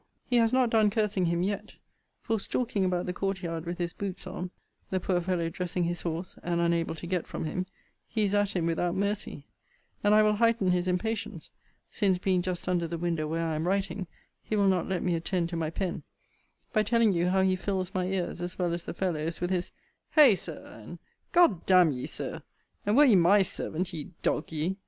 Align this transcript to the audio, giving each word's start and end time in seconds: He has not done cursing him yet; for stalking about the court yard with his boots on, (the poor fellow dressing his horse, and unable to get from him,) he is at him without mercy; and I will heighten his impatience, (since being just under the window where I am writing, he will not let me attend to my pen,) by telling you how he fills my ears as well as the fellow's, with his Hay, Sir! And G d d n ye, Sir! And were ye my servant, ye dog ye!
He 0.25 0.37
has 0.37 0.51
not 0.51 0.71
done 0.71 0.89
cursing 0.89 1.25
him 1.27 1.43
yet; 1.43 1.73
for 2.23 2.39
stalking 2.39 2.83
about 2.83 3.05
the 3.05 3.13
court 3.13 3.43
yard 3.43 3.65
with 3.67 3.77
his 3.77 3.93
boots 3.93 4.25
on, 4.25 4.49
(the 4.89 4.99
poor 4.99 5.21
fellow 5.21 5.47
dressing 5.47 5.83
his 5.83 6.01
horse, 6.01 6.39
and 6.41 6.59
unable 6.59 6.95
to 6.95 7.05
get 7.05 7.27
from 7.27 7.45
him,) 7.45 7.67
he 8.07 8.23
is 8.23 8.33
at 8.33 8.55
him 8.55 8.65
without 8.65 8.95
mercy; 8.95 9.45
and 10.03 10.15
I 10.15 10.23
will 10.23 10.37
heighten 10.37 10.71
his 10.71 10.87
impatience, 10.87 11.51
(since 11.91 12.17
being 12.17 12.41
just 12.41 12.67
under 12.67 12.87
the 12.87 12.97
window 12.97 13.27
where 13.27 13.45
I 13.45 13.53
am 13.53 13.67
writing, 13.67 14.07
he 14.41 14.55
will 14.55 14.67
not 14.67 14.89
let 14.89 15.03
me 15.03 15.13
attend 15.13 15.49
to 15.49 15.55
my 15.55 15.69
pen,) 15.69 16.01
by 16.73 16.81
telling 16.81 17.13
you 17.13 17.27
how 17.29 17.43
he 17.43 17.55
fills 17.55 17.93
my 17.93 18.07
ears 18.07 18.41
as 18.41 18.57
well 18.57 18.73
as 18.73 18.85
the 18.85 18.95
fellow's, 18.95 19.39
with 19.39 19.51
his 19.51 19.71
Hay, 20.15 20.33
Sir! 20.33 20.65
And 20.81 20.97
G 21.31 21.47
d 21.47 21.53
d 21.67 21.73
n 21.75 21.93
ye, 21.93 22.07
Sir! 22.07 22.41
And 22.87 22.97
were 22.97 23.05
ye 23.05 23.15
my 23.15 23.43
servant, 23.43 23.93
ye 23.93 24.09
dog 24.23 24.51
ye! 24.51 24.77